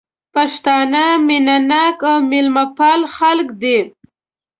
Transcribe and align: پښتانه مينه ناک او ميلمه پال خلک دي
پښتانه 0.33 1.03
مينه 1.27 1.57
ناک 1.69 1.97
او 2.09 2.15
ميلمه 2.31 2.65
پال 2.77 3.01
خلک 3.15 3.47
دي 3.61 3.77